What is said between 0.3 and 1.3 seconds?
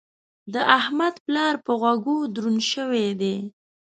د احمد